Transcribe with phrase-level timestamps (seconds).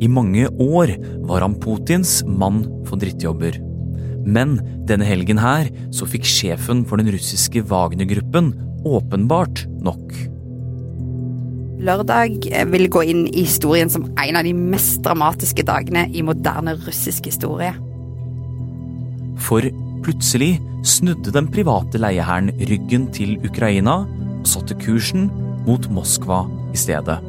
[0.00, 0.92] I mange år
[1.28, 3.56] var han Putins mann for drittjobber.
[4.26, 8.52] Men denne helgen her så fikk sjefen for den russiske Wagner-gruppen
[8.86, 10.10] åpenbart nok.
[11.86, 16.74] Lørdag vil gå inn i historien som en av de mest dramatiske dagene i moderne
[16.86, 17.74] russisk historie.
[19.46, 19.64] For
[20.02, 20.56] plutselig
[20.86, 25.28] snudde den private leiehæren ryggen til Ukraina og satte kursen
[25.66, 27.20] mot Moskva i stedet.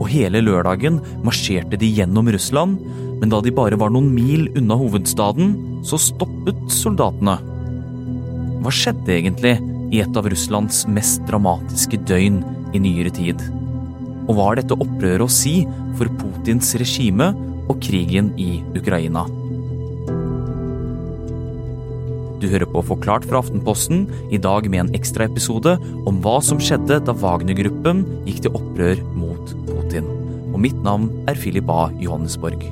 [0.00, 2.80] Og hele lørdagen marsjerte de gjennom Russland,
[3.20, 5.54] men da de bare var noen mil unna hovedstaden,
[5.86, 7.36] så stoppet soldatene.
[8.64, 9.54] Hva skjedde egentlig
[9.94, 12.40] i et av Russlands mest dramatiske døgn
[12.74, 13.44] i nyere tid?
[14.24, 15.60] Og hva har dette opprøret å si
[15.98, 17.30] for Putins regime
[17.68, 19.28] og krigen i Ukraina?
[22.44, 26.98] Du hører på Forklart fra Aftenposten, i dag med en ekstraepisode om hva som skjedde
[27.06, 30.10] da Wagner-gruppen gikk til opprør mot Putin.
[30.52, 31.86] Og mitt navn er Philip A.
[32.04, 32.66] Johannesborg.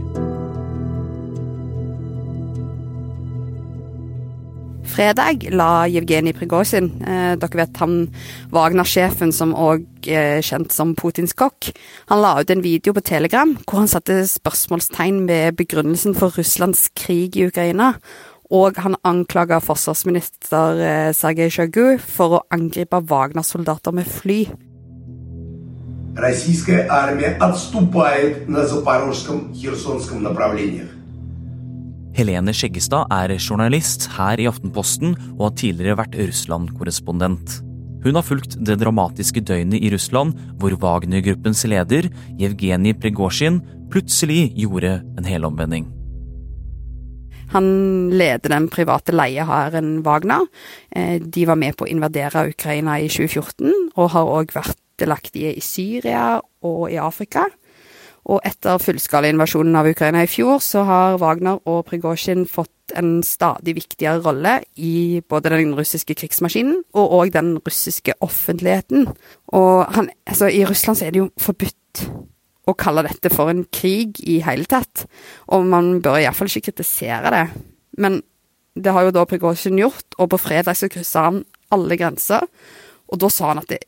[4.93, 8.11] Fredag la Jevgenij Prigozjin, eh, dere vet han
[8.53, 11.71] Wagner-sjefen som òg er eh, kjent som Putins kokk,
[12.11, 16.91] han la ut en video på Telegram hvor han satte spørsmålstegn ved begrunnelsen for Russlands
[16.93, 17.95] krig i Ukraina,
[18.52, 24.46] og han anklaga forsvarsminister eh, Sergej Sjagu for å angripe Wagner-soldater med fly.
[26.18, 30.90] Российская армия отступает на запорожском, херсонском направлениях.
[32.18, 37.60] Helene Skjeggestad er journalist her i Aftenposten og har tidligere vært Russland-korrespondent.
[38.02, 43.62] Hun har fulgt det dramatiske døgnet i Russland hvor Wagner-gruppens leder, Jevgenij Prigozjin,
[43.94, 45.86] plutselig gjorde en helomvending.
[47.53, 47.67] Han
[48.11, 50.47] leder den private leiehæren Wagner.
[50.97, 55.53] Eh, de var med på å invadere Ukraina i 2014, og har òg vært delaktige
[55.57, 57.49] i Syria og i Afrika.
[58.31, 63.75] Og etter fullskalainvasjonen av Ukraina i fjor, så har Wagner og Prigozjin fått en stadig
[63.81, 69.09] viktigere rolle i både den russiske krigsmaskinen og òg den russiske offentligheten.
[69.59, 72.07] Og han, altså, i Russland så er det jo forbudt
[72.69, 75.07] å kalle dette for en krig i hele tatt.
[75.55, 77.47] Og man bør iallfall ikke kritisere det.
[77.99, 78.21] Men
[78.75, 81.43] det har jo da Prigozjin gjort, og på fredag så kryssa han
[81.75, 82.47] alle grenser.
[83.13, 83.83] Og da sa han at det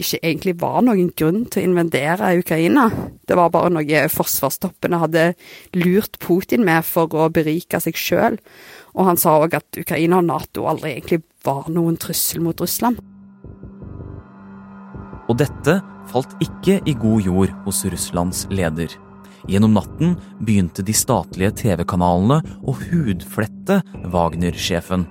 [0.00, 2.86] ikke egentlig var noen grunn til å invadere Ukraina.
[3.28, 5.26] Det var bare noe forsvarstoppene hadde
[5.76, 8.40] lurt Putin med for å berike seg sjøl.
[8.96, 13.00] Og han sa òg at Ukraina og Nato aldri egentlig var noen trussel mot Russland.
[15.30, 15.76] Og dette
[16.10, 18.90] falt ikke i god jord hos Russlands leder.
[19.48, 23.78] Gjennom natten begynte de statlige TV-kanalene å hudflette
[24.12, 25.06] Wagner-sjefen.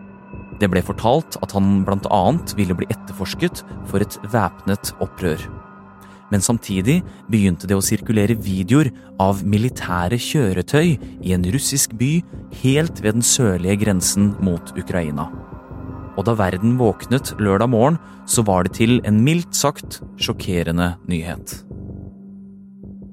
[0.60, 2.22] Det ble fortalt at han bl.a.
[2.60, 5.48] ville bli etterforsket for et væpnet opprør.
[6.30, 7.00] Men samtidig
[7.32, 8.92] begynte det å sirkulere videoer
[9.24, 10.90] av militære kjøretøy
[11.26, 12.20] i en russisk by
[12.62, 15.32] helt ved den sørlige grensen mot Ukraina
[16.20, 17.98] og da verden våknet lørdag morgen,
[18.28, 21.62] så var det til en mildt sagt sjokkerende nyhet.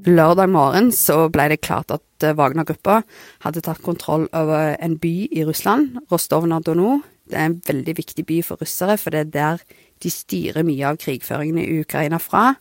[0.07, 3.01] Lørdag morgen så ble det klart at eh, Wagner-gruppa
[3.43, 7.01] hadde tatt kontroll over en by i Russland, Rostovna-Dono.
[7.27, 9.65] Det er en veldig viktig by for russere, for det er der
[10.03, 12.53] de styrer mye av krigføringen i Ukraina fra.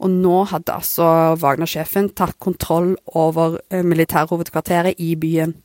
[0.00, 5.58] Og nå hadde altså Wagner-sjefen tatt kontroll over eh, militærhovedkvarteret i byen.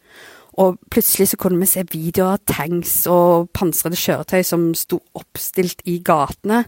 [0.62, 5.82] Og plutselig så kunne vi se videoer av tanks og pansrede kjøretøy som sto oppstilt
[5.90, 6.62] i gatene,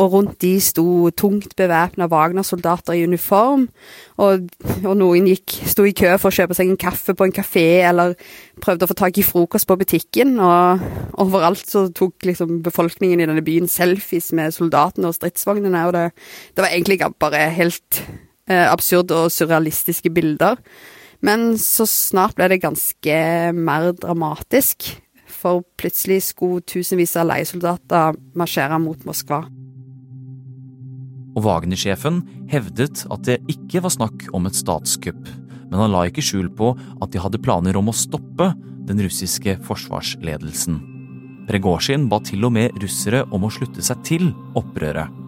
[0.00, 3.68] og rundt de sto tungt bevæpna Wagner-soldater i uniform,
[4.18, 4.50] og,
[4.82, 7.66] og noen gikk, sto i kø for å kjøpe seg en kaffe på en kafé,
[7.86, 8.16] eller
[8.64, 10.82] prøvde å få tak i frokost på butikken, og
[11.22, 16.08] overalt så tok liksom befolkningen i denne byen selfies med soldatene og stridsvognene, og det,
[16.56, 18.02] det var egentlig bare helt
[18.50, 20.58] eh, absurde og surrealistiske bilder.
[21.25, 23.17] Men så snart ble det ganske
[23.55, 24.87] mer dramatisk,
[25.25, 29.43] for plutselig skulle tusenvis av leiesoldater marsjere mot Moskva.
[31.35, 32.21] Og Wagner-sjefen
[32.51, 35.27] hevdet at det ikke var snakk om et statskupp,
[35.67, 38.53] men han la ikke skjul på at de hadde planer om å stoppe
[38.87, 40.79] den russiske forsvarsledelsen.
[41.49, 45.21] Pregosjin ba til og med russere om å slutte seg til opprøret.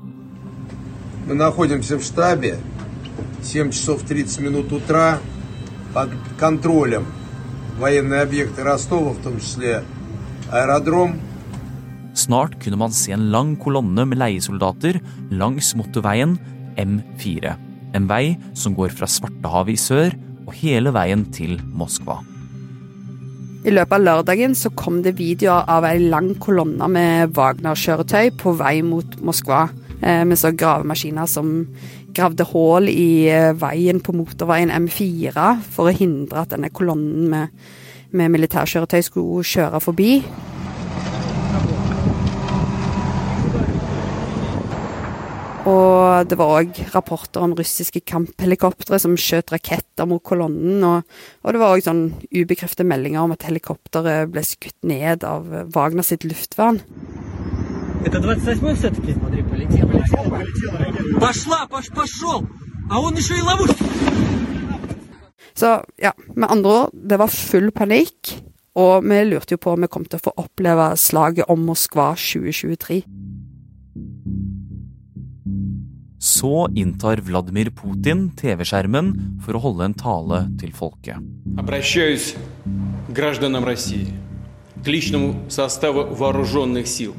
[1.27, 2.57] Мы находимся в штабе.
[3.43, 5.19] 7 часов 30 минут утра
[5.93, 6.09] под
[6.39, 7.05] контролем
[7.79, 9.83] военные объекты Ростова, в том числе
[10.51, 11.19] аэродром.
[12.13, 14.97] Snart kunne man se en lang kolonne med leiesoldater
[15.29, 16.39] langs motorveien
[16.75, 17.53] M4.
[17.93, 20.17] En vei som går fra Svartehavet i sør
[20.47, 22.17] og hele veien til Moskva.
[23.67, 28.53] I løpet av lørdagen så kom det videoer av ei lang kolonne med Wagner-kjøretøy på
[28.57, 29.67] vei mot Moskva.
[30.01, 31.67] Eh, vi så gravemaskiner som
[32.14, 37.68] gravde hull i eh, veien på motorveien M4 for å hindre at denne kolonnen med,
[38.12, 40.12] med militærkjøretøy skulle kjøre forbi.
[45.62, 50.82] Og det var òg rapporter om russiske kamphelikoptre som skjøt raketter mot kolonnen.
[50.82, 51.06] Og,
[51.42, 52.02] og det var òg sånn
[52.34, 56.82] ubekreftede meldinger om at helikopteret ble skutt ned av Wagner sitt luftvern.
[58.05, 59.13] Это 28 все-таки?
[59.13, 61.19] Смотри, полетел, полетел, полетел.
[61.19, 62.47] Пошла, пош, пошел!
[62.89, 63.83] А он еще и ловушка!
[65.53, 68.43] Så ja, med andre ord, det var full panikk.
[68.77, 72.11] Og vi lurte jo på om vi kom til å få oppleve slaget om Moskva
[72.13, 73.01] 2023.
[76.21, 81.17] Så inntar Vladimir Putin TV-skjermen for å holde en tale til folket.
[81.57, 84.13] Обращаюсь к гражданам России,
[84.83, 87.15] к личному составу вооруженных сил,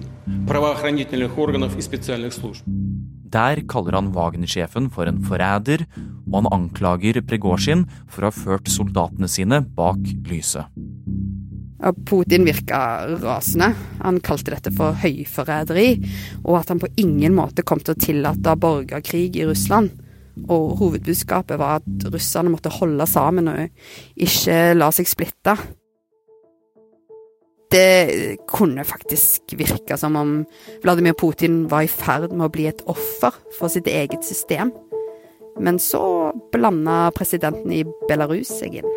[3.33, 5.83] der kaller han Wagner-sjefen for en forræder,
[6.31, 9.99] og han anklager Pregosjin for å ha ført soldatene sine bak
[10.29, 10.69] lyset.
[12.07, 12.79] Putin virka
[13.19, 13.73] rasende.
[13.99, 15.89] Han kalte dette for høyforræderi,
[16.45, 19.91] og at han på ingen måte kom til å tillate borgerkrig i Russland.
[20.47, 23.67] Og hovedbudskapet var at russerne måtte holde sammen og
[24.15, 25.57] ikke la seg splitte.
[27.73, 30.33] Det kunne faktisk virke som om
[30.83, 34.69] Vladimir Putin var i ferd med å bli et offer for sitt eget system.
[35.57, 38.91] Men så blanda presidenten i Belarus seg inn.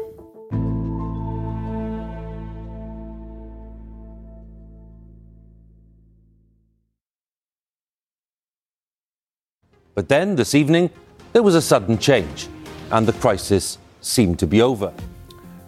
[9.97, 10.91] But then, this evening,
[11.33, 12.51] there was a sudden change,
[12.93, 14.93] and the crisis seemed to be over.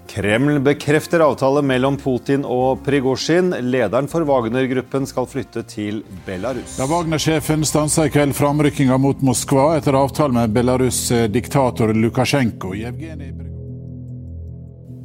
[0.09, 3.53] Kreml bekrefter avtale mellom Putin og Prigozjin.
[3.69, 6.79] Lederen for Wagner-gruppen skal flytte til Belarus.
[6.79, 12.73] Da Wagner-sjefen stansa i kveld framrykkinga mot Moskva etter avtale med Belarus' diktator Lukasjenko.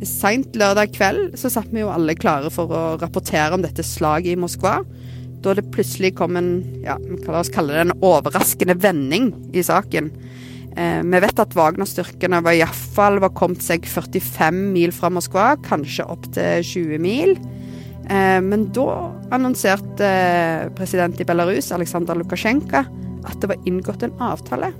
[0.07, 4.37] Seint lørdag kveld så satt vi jo alle klare for å rapportere om dette slaget
[4.37, 4.79] i Moskva.
[5.43, 6.53] Da det plutselig kom en
[6.85, 6.95] ja,
[7.27, 10.13] la oss kalle det en overraskende vending i saken.
[10.73, 16.07] Eh, vi vet at Wagner-styrkene var iallfall var kommet seg 45 mil fra Moskva, kanskje
[16.09, 17.35] opp til 20 mil.
[18.09, 20.09] Eh, men da annonserte
[20.77, 22.83] president i Belarus, Aleksandr Lukasjenko,
[23.23, 24.73] at det var inngått en avtale.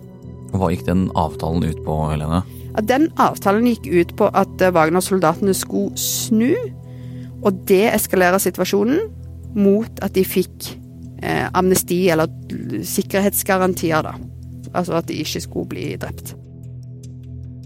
[0.53, 2.43] Hva gikk den avtalen ut på, Helene?
[2.73, 6.53] At den avtalen gikk ut på at Wagner-soldatene skulle snu
[7.43, 9.11] og deeskalere situasjonen
[9.53, 10.73] mot at de fikk
[11.21, 12.31] eh, amnesti eller
[12.87, 14.32] sikkerhetsgarantier, da.
[14.73, 16.33] Altså at de ikke skulle bli drept.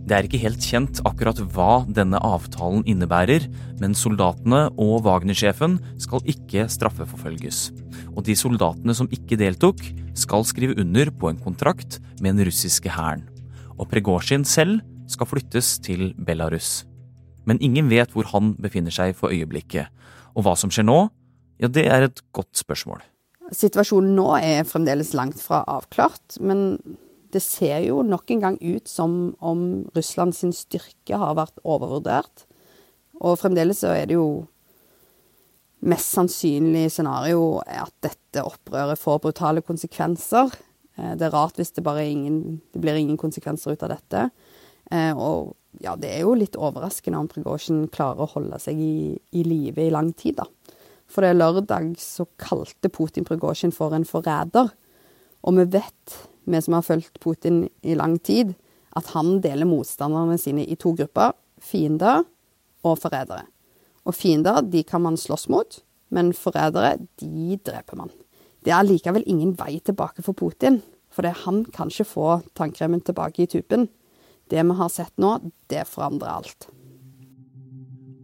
[0.08, 3.44] Det er ikke helt kjent akkurat hva denne avtalen innebærer,
[3.82, 7.74] men soldatene og Wagner-sjefen skal ikke straffeforfølges.
[8.16, 9.84] Og de soldatene som ikke deltok,
[10.18, 13.26] skal skrive under på en kontrakt med den russiske hæren.
[13.76, 14.80] Og Pregorsin selv
[15.12, 16.86] skal flyttes til Belarus.
[17.44, 19.92] Men ingen vet hvor han befinner seg for øyeblikket.
[20.40, 21.02] Og hva som skjer nå,
[21.60, 23.04] ja, det er et godt spørsmål.
[23.56, 26.80] Situasjonen nå er fremdeles langt fra avklart, men
[27.32, 29.64] det ser jo nok en gang ut som om
[29.96, 32.46] Russland sin styrke har vært overvurdert.
[33.24, 34.46] Og fremdeles så er det jo
[35.88, 40.54] mest sannsynlig scenario at dette opprøret får brutale konsekvenser.
[40.98, 44.28] Eh, det er rart hvis det bare ingen, det blir ingen konsekvenser ut av dette.
[44.92, 49.14] Eh, og ja, det er jo litt overraskende om Prigozjin klarer å holde seg i,
[49.38, 50.48] i live i lang tid, da.
[51.08, 54.74] For det er lørdag så kalte Putin Prigozjin for en forræder.
[55.44, 58.54] Og vi vet, vi som har fulgt Putin i lang tid,
[58.98, 61.36] at han deler motstanderne sine i to grupper.
[61.58, 62.24] Fiender
[62.86, 63.48] og forrædere.
[64.06, 68.12] Og fiender de kan man slåss mot, men forrædere de dreper man.
[68.64, 73.02] Det er likevel ingen vei tilbake for Putin, for det han kan ikke få tannkremen
[73.02, 73.88] tilbake i tuben.
[74.52, 75.38] Det vi har sett nå,
[75.72, 76.70] det forandrer alt.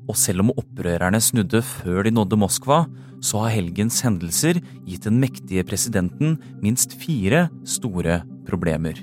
[0.10, 2.84] Og selv om opprørerne snudde før de nådde Moskva,
[3.24, 8.98] så har helgens hendelser gitt den mektige presidenten minst fire store problemer.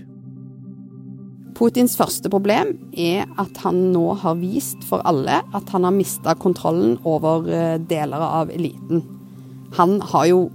[1.57, 6.37] Putins første problem er at han nå har vist for alle at han har mista
[6.41, 9.03] kontrollen over eh, deler av eliten.
[9.77, 10.47] Han har jo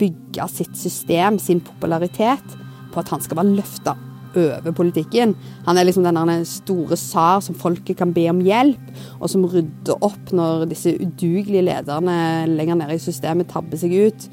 [0.00, 2.56] bygga sitt system, sin popularitet,
[2.92, 3.94] på at han skal være løfta
[4.36, 5.34] over politikken.
[5.66, 10.04] Han er liksom den store tsar som folket kan be om hjelp, og som rydder
[10.04, 14.28] opp når disse udugelige lederne lenger nede i systemet tabber seg ut.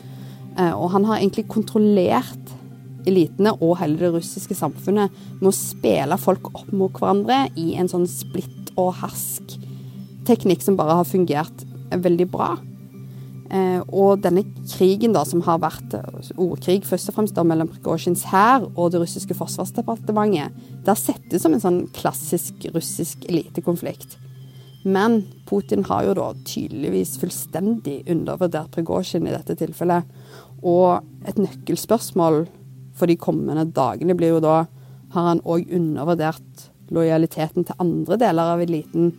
[0.58, 2.54] Eh, og han har egentlig kontrollert
[3.08, 7.90] elitene og hele det russiske samfunnet med å spille folk opp mot hverandre i en
[7.92, 12.56] sånn splitt og hersk-teknikk som bare har fungert veldig bra.
[13.48, 15.96] Eh, og denne krigen da, som har vært
[16.36, 21.36] ordkrig først og fremst da, mellom Prigozjins hær og det russiske forsvarsdepartementet, det har sett
[21.40, 24.18] som en sånn klassisk russisk elitekonflikt.
[24.88, 30.08] Men Putin har jo da tydeligvis fullstendig undervurdert Prigozjin i dette tilfellet.
[30.64, 32.46] Og et nøkkelspørsmål
[32.98, 34.58] for de kommende dagene blir jo da
[35.14, 39.12] har han òg undervurdert lojaliteten til andre deler av eliten.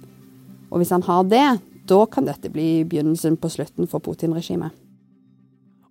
[0.69, 1.47] Og hvis han har det,
[1.89, 4.75] da kan dette bli begynnelsen på slutten for Putin-regimet.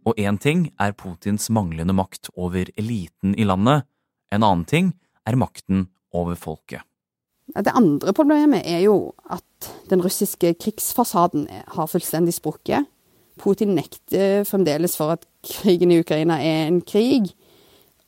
[0.07, 3.83] Og én ting er Putins manglende makt over eliten i landet,
[4.31, 4.93] en annen ting
[5.27, 6.83] er makten over folket.
[7.47, 12.87] Det andre problemet er jo at den russiske krigsfasaden har fullstendig sprukket.
[13.39, 17.31] Putin nekter fremdeles for at krigen i Ukraina er en krig.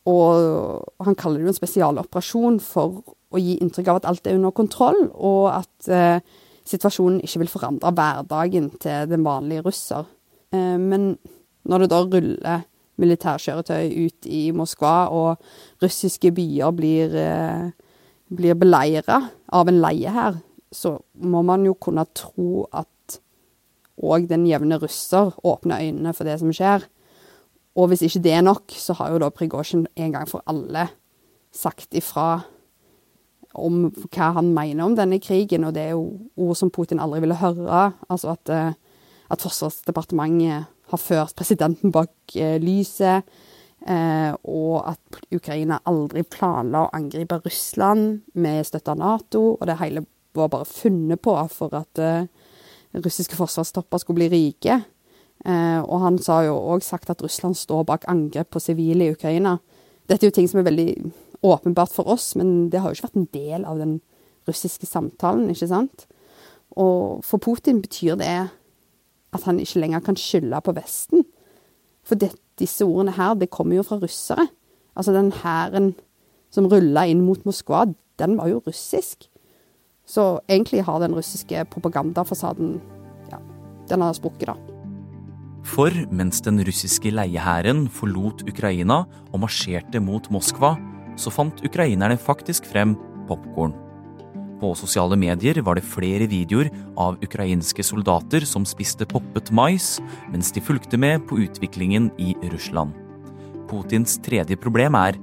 [0.09, 4.39] Og han kaller det jo en spesialoperasjon for å gi inntrykk av at alt er
[4.39, 6.21] under kontroll, og at eh,
[6.69, 10.07] situasjonen ikke vil forandre hverdagen til den vanlige russer.
[10.53, 11.15] Eh, men
[11.69, 12.67] når det da ruller
[12.99, 17.71] militærkjøretøy ut i Moskva, og russiske byer blir, eh,
[18.29, 23.19] blir beleira av en leiehær, så må man jo kunne tro at
[23.99, 26.85] òg den jevne russer åpner øynene for det som skjer.
[27.75, 30.89] Og hvis ikke det er nok, så har jo da Prigozjin en gang for alle
[31.51, 32.43] sagt ifra
[33.59, 36.05] om hva han mener om denne krigen, og det er jo
[36.39, 37.91] ord som Putin aldri ville høre.
[38.09, 38.73] Altså at, eh,
[39.29, 43.27] at Forsvarsdepartementet har ført presidenten bak eh, lyset,
[43.87, 49.79] eh, og at Ukraina aldri planla å angripe Russland med støtte av Nato, og det
[49.81, 50.05] hele
[50.37, 51.99] var bare funnet på for at
[52.93, 54.75] russiske forsvarstopper skulle bli rike.
[55.49, 59.55] Og han sa jo òg sagt at Russland står bak angrep på sivile i Ukraina.
[60.07, 60.87] Dette er jo ting som er veldig
[61.45, 63.99] åpenbart for oss, men det har jo ikke vært en del av den
[64.49, 66.07] russiske samtalen, ikke sant?
[66.79, 68.35] Og for Putin betyr det
[69.35, 71.25] at han ikke lenger kan skylde på Vesten.
[72.05, 74.47] For det, disse ordene her, det kommer jo fra russere.
[74.97, 75.93] Altså den hæren
[76.53, 77.85] som rulla inn mot Moskva,
[78.19, 79.29] den var jo russisk.
[80.09, 82.79] Så egentlig har den russiske propagandafasaden
[83.29, 83.39] ja,
[83.91, 84.57] den har sprukket, da.
[85.69, 90.73] For mens den russiske leiehæren forlot Ukraina og marsjerte mot Moskva,
[91.19, 92.95] så fant ukrainerne faktisk frem
[93.29, 93.75] popkorn.
[94.59, 96.67] På sosiale medier var det flere videoer
[96.99, 99.97] av ukrainske soldater som spiste poppet mais,
[100.33, 102.91] mens de fulgte med på utviklingen i Russland.
[103.69, 105.19] Putins tredje problem er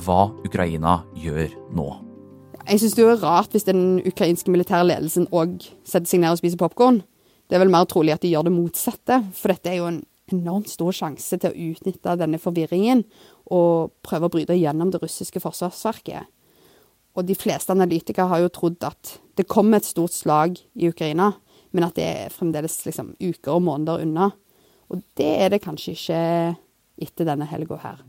[0.00, 1.88] hva Ukraina gjør nå.
[2.66, 6.42] Jeg syns det er rart hvis den ukrainske militære ledelsen òg setter seg ned og
[6.42, 7.00] spiser popkorn.
[7.50, 10.02] Det er vel mer trolig at de gjør det motsatte, for dette er jo en
[10.32, 13.04] enormt stor sjanse til å utnytte denne forvirringen
[13.50, 16.28] og prøve å bryte gjennom det russiske forsvarsverket.
[17.18, 21.32] Og de fleste analytikere har jo trodd at det kommer et stort slag i Ukraina,
[21.74, 24.30] men at det er fremdeles liksom uker og måneder unna.
[24.90, 26.22] Og det er det kanskje ikke
[27.00, 28.00] etter denne helga her.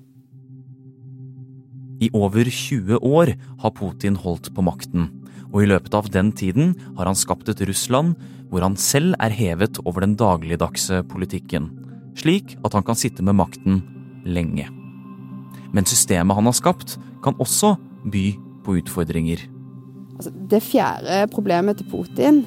[2.01, 5.09] I over 20 år har Putin holdt på makten,
[5.51, 8.15] og i løpet av den tiden har han skapt et Russland
[8.51, 11.69] hvor han selv er hevet over den dagligdagse politikken,
[12.19, 13.81] slik at han kan sitte med makten
[14.25, 14.67] lenge.
[15.71, 17.75] Men systemet han har skapt, kan også
[18.11, 18.25] by
[18.65, 19.43] på utfordringer.
[20.17, 22.43] Altså, det fjerde problemet til Putin,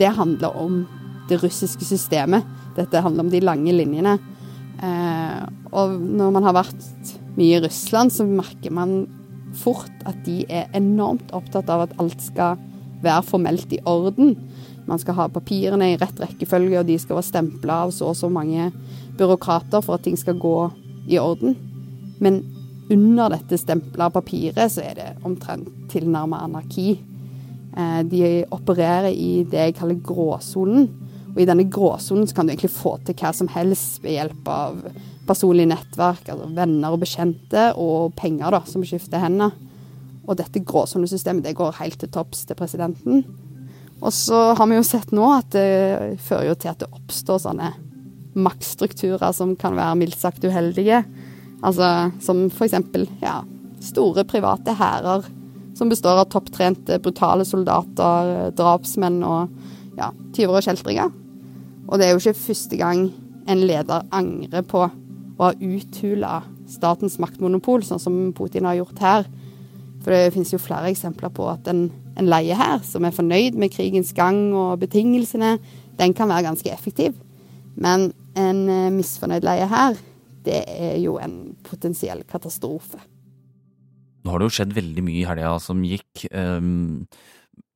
[0.00, 0.82] det handler om
[1.30, 2.46] det russiske systemet.
[2.76, 4.16] Dette handler om de lange linjene.
[4.80, 5.42] Eh,
[5.76, 9.04] og når man har vært mye i Russland, så merker man
[9.60, 12.58] fort at de er enormt opptatt av at alt skal
[13.04, 14.36] være formelt i orden.
[14.90, 18.16] Man skal ha papirene i rett rekkefølge, og de skal være stempla av så og
[18.18, 18.72] så mange
[19.18, 20.56] byråkrater for at ting skal gå
[21.10, 21.54] i orden.
[22.18, 22.40] Men
[22.90, 26.88] under dette stempla papiret så er det omtrent tilnærmet anarki.
[27.76, 30.88] Eh, de opererer i det jeg kaller gråsonen.
[31.30, 34.80] Og i denne gråsonen kan du egentlig få til hva som helst ved hjelp av
[35.28, 39.54] personlig nettverk, altså venner og bekjente, og penger da, som skifter hender.
[40.26, 43.22] Og dette gråsonesystemet det går helt til topps til presidenten.
[44.00, 47.42] Og så har vi jo sett nå at det fører jo til at det oppstår
[47.42, 47.72] sånne
[48.40, 51.02] maktstrukturer som kan være mildt sagt uheldige.
[51.66, 53.40] Altså som eksempel ja,
[53.84, 55.26] store private hærer
[55.76, 59.52] som består av topptrente, brutale soldater, drapsmenn og
[59.96, 61.12] ja, tyver og kjeltringer.
[61.88, 63.06] Og det er jo ikke første gang
[63.50, 64.90] en leder angrer på å
[65.40, 66.40] ha uthula
[66.70, 69.24] statens maktmonopol, sånn som Putin har gjort her.
[70.04, 71.88] For det finnes jo flere eksempler på at en,
[72.20, 75.56] en leie her, som er fornøyd med krigens gang og betingelsene,
[76.00, 77.16] den kan være ganske effektiv.
[77.80, 79.98] Men en eh, misfornøyd leie her,
[80.44, 83.00] det er jo en potensiell katastrofe.
[84.20, 87.06] Nå har det jo skjedd veldig mye i helga som gikk, um,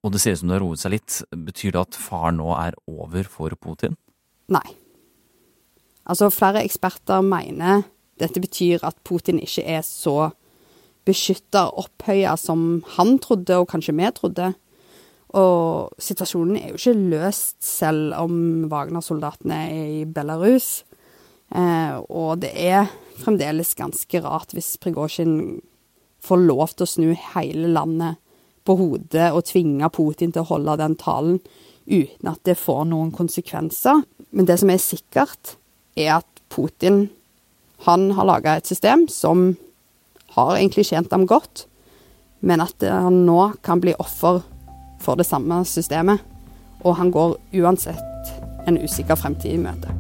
[0.04, 1.18] og det ser ut som det har roet seg litt.
[1.32, 3.96] Betyr det at far nå er over for Putin?
[4.52, 4.66] Nei.
[6.04, 7.86] Altså, flere eksperter mener
[8.20, 10.34] dette betyr at Putin ikke er så
[11.04, 14.52] beskytta og opphøya som han trodde, og kanskje vi trodde.
[15.34, 20.84] Og situasjonen er jo ikke løst selv om Wagner-soldatene er i Belarus.
[21.54, 25.60] Eh, og det er fremdeles ganske rart hvis Prigozjin
[26.24, 28.20] får lov til å snu hele landet
[28.64, 31.40] på hodet og tvinge Putin til å holde den talen
[31.84, 34.00] uten at det får noen konsekvenser.
[34.32, 35.56] Men det som er sikkert,
[35.98, 37.08] er at Putin
[37.84, 39.52] han har laga et system som
[40.34, 41.66] har egentlig tjent ham godt,
[42.44, 44.42] men at han nå kan bli offer
[45.02, 46.22] for det samme systemet.
[46.84, 48.34] Og han går uansett
[48.68, 49.92] en usikker fremtid i møte.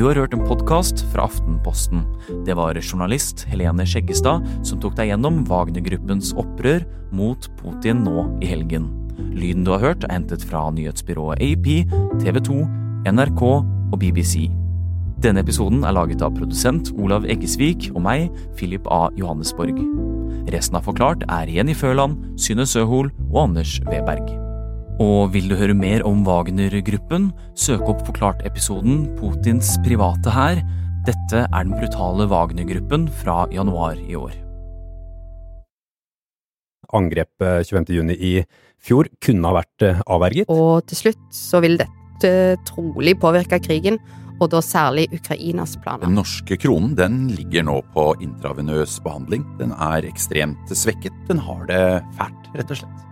[0.00, 2.06] Du har hørt en podkast fra Aftenposten.
[2.46, 8.48] Det var journalist Helene Skjeggestad som tok deg gjennom Wagner-gruppens opprør mot Putin nå i
[8.48, 8.99] helgen.
[9.34, 11.68] Lyden du har hørt, er hentet fra nyhetsbyrået AP,
[12.22, 12.58] TV 2,
[13.10, 14.48] NRK og BBC.
[15.20, 19.08] Denne episoden er laget av produsent Olav Eggesvik og meg, Philip A.
[19.20, 19.76] Johannesborg.
[20.50, 24.30] Resten av Forklart er Jenny Føland, Synne Søhol og Anders Weberg.
[25.00, 30.60] Og vil du høre mer om Wagner-gruppen, søk opp Forklart-episoden Putins private hær.
[31.08, 34.32] Dette er den brutale Wagner-gruppen fra januar i år.
[36.96, 38.34] Angrepet 25.6 i
[38.80, 40.50] fjor kunne ha vært eh, avverget.
[40.52, 42.32] Og til slutt så vil dette
[42.68, 43.98] trolig påvirke krigen,
[44.40, 46.06] og da særlig Ukrainas planer.
[46.06, 49.44] Den norske kronen den ligger nå på intravenøs behandling.
[49.60, 51.16] Den er ekstremt svekket.
[51.28, 51.84] Den har det
[52.16, 53.06] fælt, rett og slett.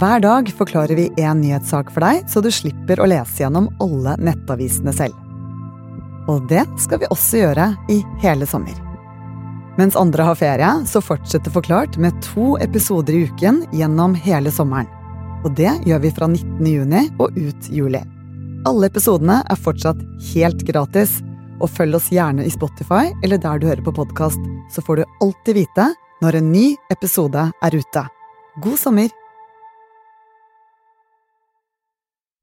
[0.00, 4.16] Hver dag forklarer vi én nyhetssak for deg, så du slipper å lese gjennom alle
[4.24, 5.18] nettavisene selv.
[6.32, 8.91] Og det skal vi også gjøre i hele sommer.
[9.78, 14.90] Mens andre har ferie, så fortsetter Forklart med to episoder i uken gjennom hele sommeren.
[15.42, 16.66] Og det gjør vi fra 19.
[16.66, 18.02] juni og ut juli.
[18.68, 19.98] Alle episodene er fortsatt
[20.32, 21.18] helt gratis,
[21.62, 24.38] og følg oss gjerne i Spotify eller der du hører på podkast,
[24.70, 25.88] så får du alltid vite
[26.22, 28.06] når en ny episode er ute.
[28.62, 29.21] God sommer!